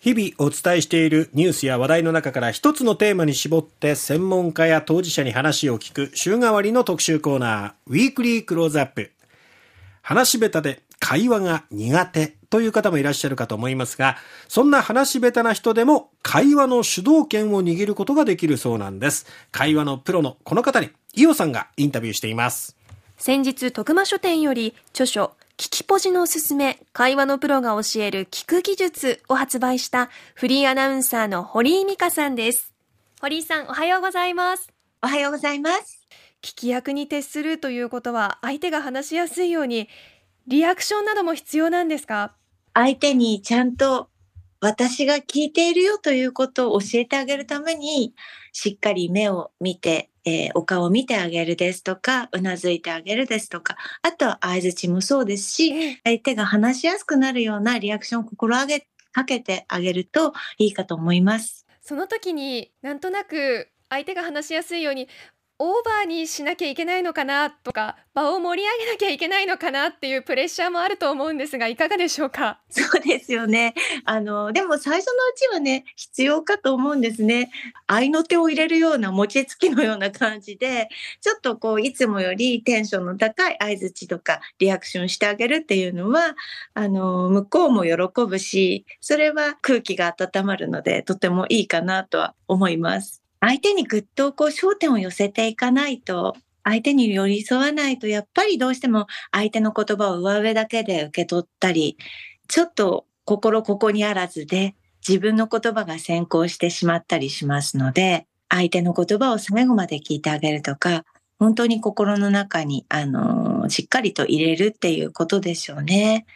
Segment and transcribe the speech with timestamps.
[0.00, 9.12] 日々お伝えしているニュースや話題の中から一つのテーマに絞って専門家や当事者に話を聞く週替わりの特集コーナー、ウィークリークローズアップ。
[10.00, 14.16] 話し下手で会話が苦手という方もいらっしゃるかと思いますが、
[14.48, 19.26] そんな話し下手な人でも会話の主導権を握ることができるそうなんです。
[19.52, 22.74] 会話のプロのこの方に、伊代さんがインタビューしています。
[23.18, 32.72] 先日、徳間書店より著書、聞きポジのおすすめ、会話のプロが教える聞く技術を発売したフリーアナウンサーの堀井美香さんです。
[33.20, 34.72] 堀井さん、おはようございます。
[35.02, 36.08] おはようございます。
[36.40, 39.90] 聞き役に徹するということは、相手が話しやすいように、
[40.46, 42.32] リアクションなども必要なんですか？
[42.72, 44.08] 相手にちゃんと
[44.60, 48.14] 私が聞いているよということを教えてあげるために、
[48.52, 61.66] しっかり目を見て、えー、お顔を見てあげるですとか、うなずいてあげるですとか、あとは相づちもそうですし、相手が話しやすくなるようなリアクションを心がけかけてあげるといいかと思います。
[61.80, 65.08] その時になんとなく相手が話しやすいように
[65.62, 72.60] オーバーにしなきゃいけないのかなとか場を盛り上げなきゃいけないのかなっていうプレッシャーもあると思うんですがいかがでしょうか？
[72.70, 73.74] そうですよね。
[74.06, 77.50] あのでも最初のうちはね必要かと思うんですね。
[77.86, 80.88] 合いの手を入れるような餅つきのような感じで
[81.20, 86.36] ちょっとこういつもよりテンションの高い相づちとかリアクションしてあげるっていうのは
[86.72, 93.22] あの向こうも喜ぶしそれは空気が温まるのでとてもいいかなとは思います。
[93.40, 101.96] 相手にぐっとこう焦点を寄せていかないと、相手に寄り添わないと、やっぱりどうしても相手の言葉を上上だけで受け取ったり、
[102.48, 104.74] ちょっと心ここにあらずで
[105.06, 111.04] 自分の言葉が先行してしまったりしますので、相手の言葉を最後まで聞いてあげるとか、
[111.38, 116.26] 本当に心の中に、あの、しっかりと入れるっていうことでしょうね。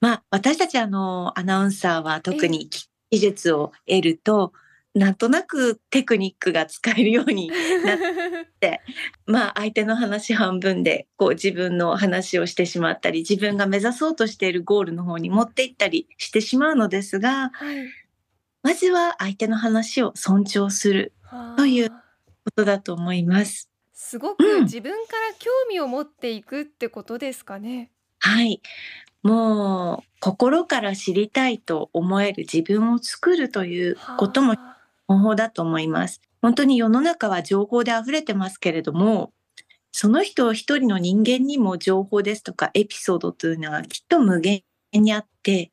[0.00, 2.68] まあ、私たちあの、アナウンサーは特に
[3.10, 4.52] 技術を得ると、
[4.98, 7.98] なんとなくテクニックが使えるようになっ
[8.60, 8.82] て
[9.26, 17.76] まあ相手の話半分でこう自分の話をしてしまったり自分が目指そうとしているゴールの方に持っていったりしてしまうのですが、はい、
[18.62, 21.12] まずは相手の話を尊重する
[21.56, 21.96] というこ
[22.56, 23.70] とだと思います。
[23.92, 27.90] すごく自分から興味を持っていくってことですかね。
[28.24, 28.62] うん、はい。
[29.22, 34.54] もう心から知りたいと思える自分を作るということも
[35.08, 36.20] 方法だと思います。
[36.40, 39.32] 本当に世の中は情報で溢れてますけれども、
[39.90, 45.72] その人一人の人間にも情報ですとかエピソードというのがきっと無限にあって、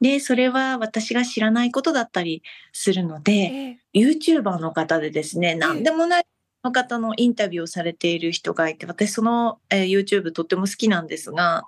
[0.00, 6.24] で、それは私が知らないことだったりするので、ええ、YouTuber の方でですね、何でもない
[6.64, 11.62] の方のインタビューをされている人がいて、私その、えー、YouTube とっても好きなんですが、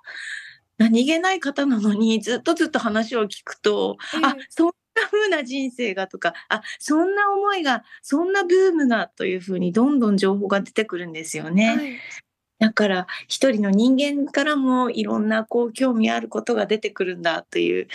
[0.78, 4.72] 何気ない方なのにずっとずっと話を聞くと、えあ、そん
[5.34, 11.66] な人生がとか、あ、そんな思いが、そんなブームがというふうにどんどん情報が出てくるんですよね。
[11.68, 11.98] はい、
[12.58, 17.88] だから一人の人間からもいろんなこう興味あることが出てくるんだという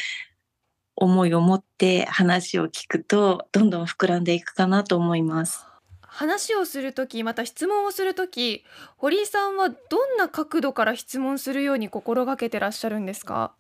[0.96, 5.66] 思いを持って話を聞くとどんどん膨らんでいくかなと思います。
[6.02, 8.66] 話をする時また質問をする時
[8.98, 9.76] 堀井さんはど
[10.16, 13.54] んな角度から質問するように心がけてらっしゃるんですか？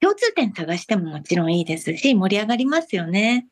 [0.00, 3.46] 共通点探してももちろんいいですし、盛り上がりますよね。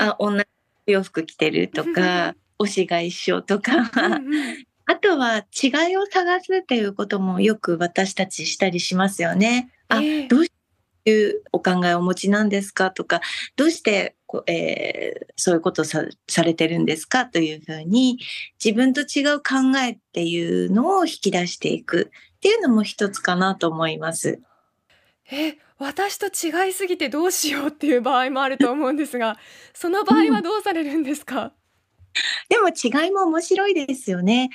[0.00, 0.44] あ、同じ
[0.86, 3.90] 洋服着てるとか、推しが一緒とか。
[4.86, 9.70] あとは違いを探すっていうこともよく私たちしたりしますよね。
[9.88, 13.20] あ、どういうお考えをお持ちなんですかとか、
[13.56, 14.16] どうして
[14.46, 18.18] えー、そういうことさされてるんですかというふうに
[18.62, 24.40] 自分と違う考えっていうのを引き出していくっていうのも一つかなと思います。
[25.32, 29.38] え私と違いすぎてどうしようっていう場合もあると思うんですが、
[29.72, 31.52] その場合はどうされるんですか、うん、
[32.50, 34.50] でも違いも面白いですよね。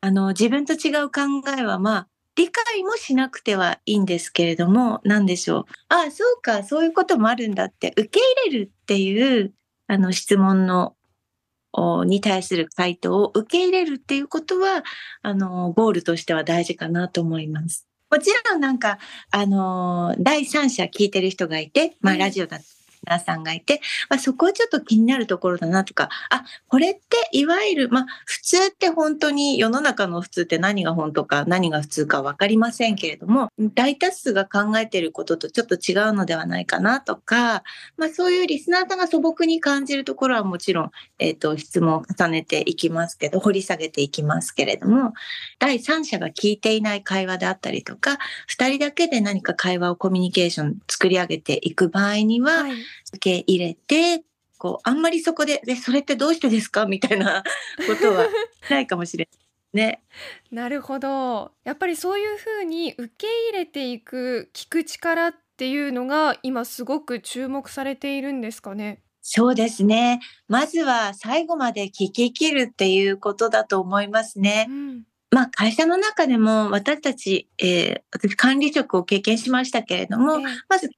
[0.00, 1.22] あの、自分と違う考
[1.58, 5.64] えはまあ、理解もしなくてはいいんですけれども、何でしょう。
[5.88, 9.52] ああ、そうか、そういうこともあるんだって受け入れるっていう、
[9.88, 10.94] あの、質問の、
[12.06, 14.84] に対する回答を受け入れるっていうことは、
[15.22, 17.89] あの、ゴールとしては大事かなと思います。
[18.10, 18.98] もちろんなんか、
[19.30, 22.58] あのー、第三者聞いてる人がいて、まあラジオだ
[23.06, 27.00] っ皆さんがいて、まあ、そこはちょっと気になるところだなとか、あ、これって
[27.32, 37.64] いわゆる、まあ、普通って本当に世の中の普通って何が本当か何が普通か分かりませんけれども、大多数が考えてることとちょっと違うのではないかなとか、
[37.96, 45.14] まあ、そういうリスナーさんが素朴に感じるところはもちろん、えっ、ー、と、質問を重ねていきますけど、掘り下げていきますけれども、
[45.58, 52.89] 第三者が聞いていない会話であったりとか、二人だけで何か会話をコミュニケーション作り上げていく場合には、はい。
[53.14, 54.24] 受け入れて、
[54.58, 56.86] こう、あんまりそこで、え、それってどうしてですか？
[56.86, 57.42] みたいな
[57.88, 58.26] ことは
[58.68, 59.40] ないかもしれない。
[59.72, 60.02] ね。
[60.50, 61.52] なるほど。
[61.64, 69.00] やっぱりそういうふうに受け入れていく聞く力っていうのが今すごく注目されているんですかね？
[69.22, 70.20] そうですね。
[70.48, 74.66] まずは最後まで聞き切るっていうことだと思いますね。
[74.68, 75.02] うん。
[75.30, 80.90] まあ会社の中でも私たち、えー私管理職を経験しましたけれども、ええまず、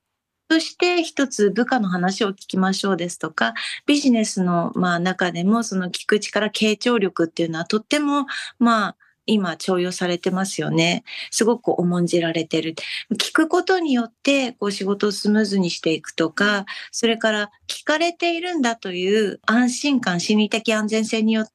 [0.52, 3.54] そして一つ部下の話を聞きましょうですとか、
[3.86, 8.26] ビジネスのまあ中でもその聞く力、傾聴力っていうのはとっても
[8.58, 11.04] まあ今重用されてますよね。
[11.30, 12.74] すごく重んじられてる。
[13.18, 21.52] 聞くことによってこう仕事をスムーズにしていくとか、それから聞かれているんだという安心感、心理的安全性によって、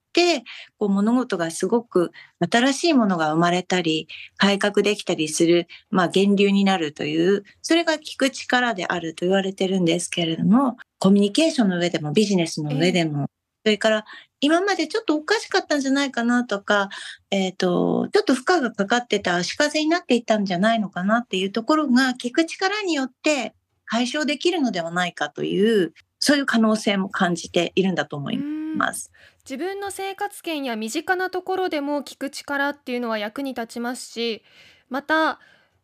[0.77, 13.27] こう物事がすごく新しいものが生まれたり、改革できたりする、まあ源流になるという、それが聞く力であると言われてるんですけれども、コミュニケーションの上でもビジネスの上でも、
[13.63, 14.05] それから
[14.39, 16.89] 今までちょっとおかしかったんじゃないかなとか、
[17.31, 23.53] えっ、と、ちょっと負荷がかかってた足かせになっていったんじゃないのかなっていうところが聞く力によって
[23.85, 29.11] 解消できるのではないかという、そういう可能性も感じているんだと思いうんます。
[29.43, 34.43] 自分の生活圏や身近なところでも聞く力っていうのは役に立ちますし
[34.89, 35.39] また、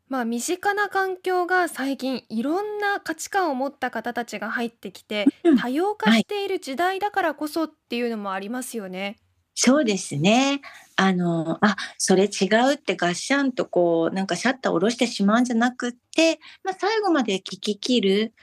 [0.09, 9.17] まあ、身近な環境が最近いろんな価値観を持った方たちが入ってきてうん多様化している時代だからこそっていうのもありますよね。
[9.55, 10.61] そうですね。
[10.95, 18.33] あの、あ、それ違うってガッシャンとこう、なんかシャッターを下ろしてしまうんじゃなくって、まあ最後まで聞き切る。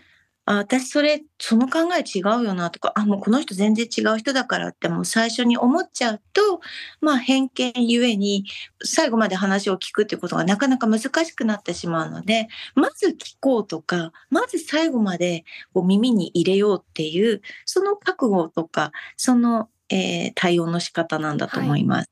[0.46, 6.60] あ、私それ、その考え違うよなとか、あ、もうこの人全然違う人だからってもう最初に思っちゃうと、
[7.00, 8.44] まあ偏見ゆえに
[8.82, 22.10] 最後まで話を聞くっていうことがなかなか難しくなってしまうので、まず聞こうとか、まず最後までこう耳に入れようっていう、その覚悟とか、その、えー対応の仕方なんだと思います。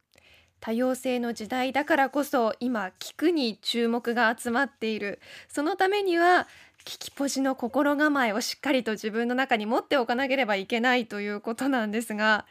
[0.60, 6.48] 多様性の時代だからこそ今聞くに注目が集まっているそのためには
[6.88, 12.46] 聞きポジの心構えをしっかりと自分の中に持っておかなければいけないということなんですが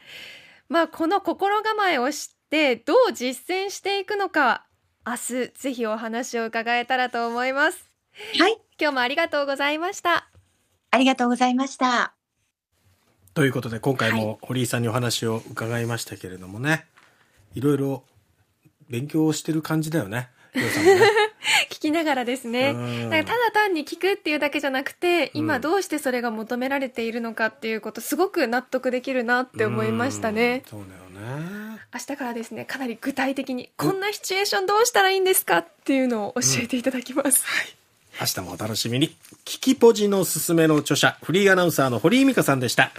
[0.68, 4.64] まあこの心構えを知ってどう実践していくのか
[5.04, 7.90] 明日ぜひお話を伺えたらと思います。
[8.38, 10.28] はい、今日もありがとうございました。
[10.90, 12.14] ありがとうございました。
[13.34, 16.84] ということで今回も堀井さんにお話を伺いましたけれどもね、
[17.54, 18.04] い、ろいろ
[18.90, 20.28] 勉強してる感じだよね。
[20.54, 20.60] ね。
[21.70, 22.70] 聞きながらですね。
[22.70, 22.76] う
[23.06, 23.10] ん。
[23.10, 31.78] だからただ単に聞くっていうだけじゃなくてうん今どうしてそれが求められているのかっていうことすごく納得できるなって思いましたねうんそうだよね。
[31.92, 37.44] 明日からですねかなり具体的にこんなシチュエーションどうしたらいいんですかっていうのを教えていただきます、
[38.20, 39.16] 明日もお楽しみに。
[39.44, 42.92] 聞きポジのすすめの著者、フリーアナウンサーの堀井美香さんでした。